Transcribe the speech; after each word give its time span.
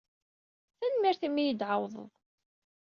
Tanemmirt 0.77 1.21
imi 1.27 1.39
ay 1.41 1.45
iyi-d-tɛawdeḍ. 1.47 2.11